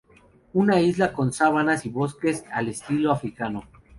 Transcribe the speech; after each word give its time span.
Una 0.53 0.79
isla 0.81 1.13
con 1.13 1.31
sabanas 1.31 1.85
y 1.85 1.89
bosques 1.89 2.43
al 2.51 2.69
estilo 2.69 3.11
africano. 3.11 3.67